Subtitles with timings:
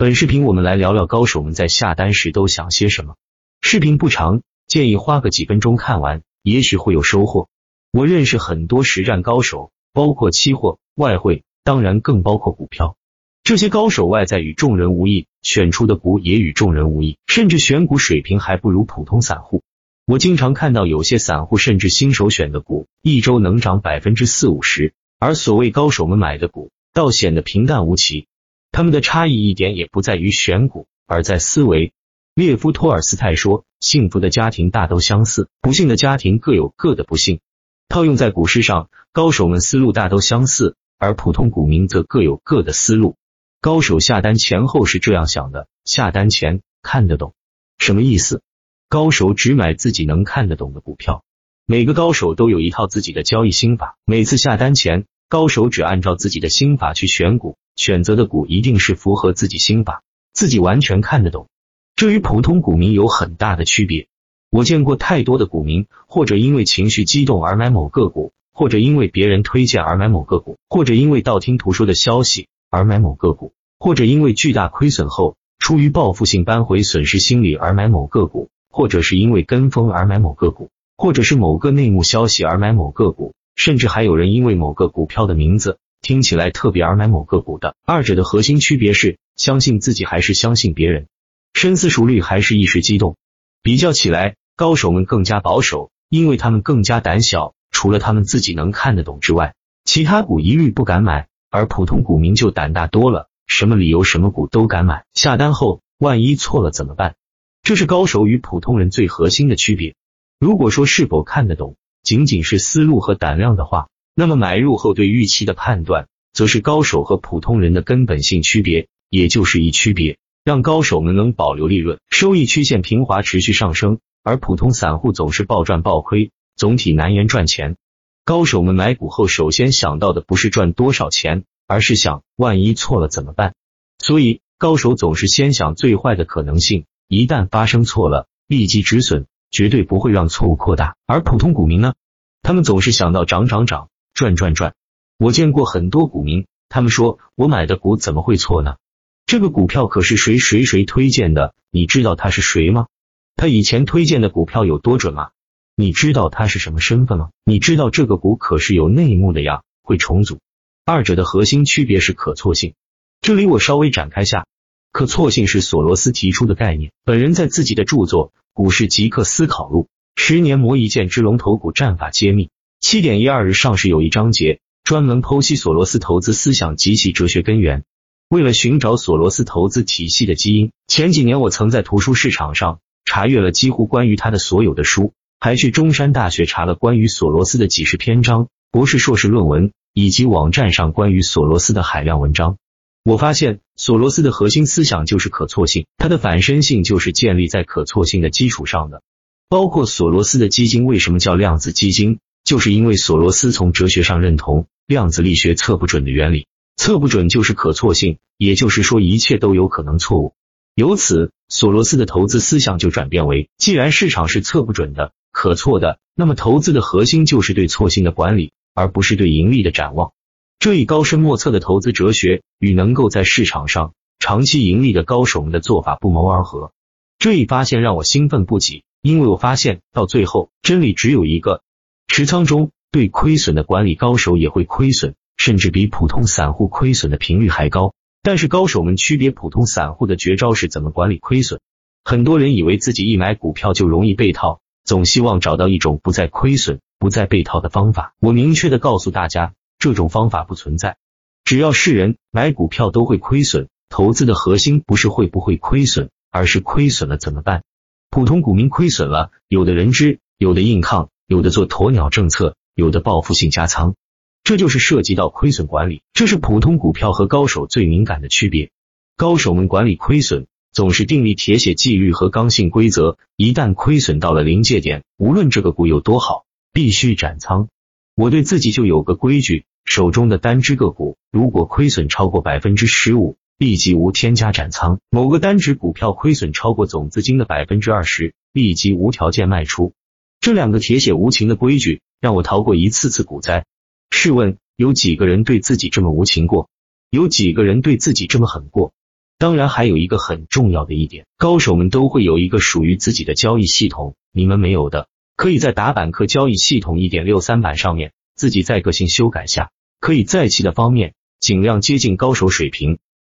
[0.00, 3.16] 本视频我们来聊聊高手们在下单时都想些什么。
[3.60, 7.50] 视频不长，建议花个几分钟看完，也许会有收获。
[7.92, 12.96] 我认识很多实战高手，包括期货、外汇，当然更包括股票。
[13.44, 19.62] 这些高手外在与众人无异，选出的股也与众人无异，甚至选股水平还不如普通散户。
[20.06, 28.28] 我经常看到有些散户甚至新手选的股，一周能涨百分之四五十，而所谓高手们买的股，倒显得平淡无奇。
[28.72, 31.92] 他们的差异一点也不在于选股，而在思维。
[32.34, 37.40] 列夫·托尔斯泰说：“幸福的家庭大都相似，不幸的家庭各有各的不幸。”
[37.88, 43.16] 套用在股市上，高手们思路大都相似，而普通股民则各有各的思路。
[43.60, 47.34] 高手下单前后是这样想的：下单前看得懂，
[47.78, 48.42] 什么意思？
[48.88, 51.24] 高手只买自己能看得懂的股票。
[51.66, 57.58] 每个高手都有一套自己的交易心法，每次下单前，高手只按照自己的心法去选股。
[57.80, 60.02] 选择的股一定是符合自己心法，
[60.34, 61.48] 自己完全看得懂，
[61.96, 64.06] 这与普通股民有很大的区别。
[64.50, 85.78] 我见过太多的股民，或者因为情绪激动而买某个股，或者因为别人推荐而买某个股，或者因为道听途说的消息而买某个股，或者因为巨大亏损后出于报复性扳回损失心理而买某个股，或者是因为跟风而买某个股，或者是某个内幕消息而买某个股，甚至还有人因为某个股票的名字。
[86.02, 91.08] 听起来特别而买某个股的，二者的核心区别是相信自己还是相信别人，
[91.54, 93.16] 深思熟虑还是一时激动。
[93.62, 101.28] 比较起来，高手们更加保守，因为他们更加胆小，除了他们自己能看得懂之外，其他股一律不敢买。
[101.50, 105.04] 而普通股民就胆大多了，什么理由什么股都敢买。
[105.14, 107.16] 下单后万一错了怎么办？
[107.62, 109.96] 这是高手与普通人最核心的区别。
[110.38, 113.88] 如果说是否看得懂仅仅是思路和胆量的话。
[114.14, 127.76] 那么买入后对预期的判断，则是高手和普通人的根本性区别，也就是一区别，让高手们能保留利润，收益曲线平滑持续上升，而普通散户总是暴赚暴亏，总体难言赚钱。
[128.24, 133.54] 高手们买股后，首先想到的不是赚多少钱，而是想万一错了怎么办。
[133.98, 140.96] 所以高手总是先想最坏的可能性，一旦发生错了，立即止损，绝对不会让错误扩大。
[141.06, 141.94] 而普通股民呢，
[142.42, 143.88] 他们总是想到涨涨涨。
[144.20, 144.74] 转转转，
[145.16, 148.76] 我见过很多股民，他们说我买的股怎么会错呢？
[149.24, 152.88] 这个股票可是谁谁谁推荐的，你知道他是谁吗？
[153.34, 155.30] 他以前推荐的股票有多准吗？
[155.74, 157.30] 你知道他是什么身份吗？
[157.46, 160.38] 你知道这个股可是有内幕的呀，会重组。
[160.84, 162.74] 二者的核心区别是可错性。
[163.22, 164.44] 这里我稍微展开下，
[164.92, 166.92] 可错性是索罗斯提出的概念。
[167.04, 172.46] 本人在自己的著作《股市即刻思考录：十年磨一剑之龙头股战法揭秘》。
[172.80, 177.84] 七点一二日上市有一章节专门剖析索罗斯投资思想及其哲学根源。
[178.30, 192.56] 为了寻找索罗斯投资体系的基因，前几年我曾在图书市场上查阅了几乎关于他的所有的书，还去中山大学查了关于索罗斯的几十篇章、博士、硕士论文，以及网站上关于索罗斯的海量文章。
[193.04, 199.02] 我发现索罗斯的核心思想就是可错性，他的反身性就是建立在可错性的基础上的。
[199.50, 202.18] 包括索罗斯的基金为什么叫量子基金？
[202.50, 210.34] 就是因为索罗斯从哲学上认同量子力学测不准的原理，测不准就是可错性，也就是说一切都有可能错误。
[210.74, 220.10] 由此，索罗斯的投资思想就转变为：既然市场是测不准的、可错的，那么投资的核心就是对错性的管理，而不是对盈利的展望。
[220.58, 226.72] 这一高深莫测的投资哲学与能够在市场上长期盈利的高手们的做法不谋而合。
[227.20, 231.62] 这一发现让我兴奋不已，因为我发现到最后，真理只有一个。
[232.10, 237.94] 持仓中对亏损的管理高手也会亏损，甚至比普通散户亏损的频率还高。
[238.20, 241.60] 但是高手们区别普通散户的绝招是怎么管理亏损？
[242.02, 248.12] 很多人以为自己一买股票就容易被套，总希望找到一种不再亏损、不再被套的方法。
[248.18, 250.96] 我明确的告诉大家，这种方法不存在。
[251.44, 257.62] 只要是人买股票都会亏损，投资的核心不是会不会亏损，而是亏损了怎么办？
[258.10, 261.09] 普通股民亏损了，有的人知，有的硬抗。
[261.30, 263.94] 有的做鸵鸟政策，有的报复性加仓，
[264.42, 268.72] 这就是涉及到亏损管理，这是普通股票和高手最敏感的区别。
[269.16, 277.68] 高手们管理亏损，总是订立铁血纪律和刚性规则，一旦亏损到了临界点，无论这个股有多好，必须斩仓。
[278.16, 289.92] 我对自己就有个规矩，手中的单只个股如果亏损超过百分之十五，立即无添加斩仓；某个单只股票亏损超过总资金的百分之二十，立即无条件卖出。
[290.40, 293.66] 这两个铁血无情的规矩，让我逃过一次次股灾。
[294.10, 296.70] 试问，有几个人对自己这么无情过？
[297.10, 298.94] 有几个人对自己这么狠过？
[299.36, 309.70] 当然，还有一个很重要的一点，高手们都会有一个属于自己的交易系统，你们没有的，可以在打板客交易系统一点六三版上面自己再个性修改下，
[310.00, 312.98] 可以在其的方面尽量接近高手水平。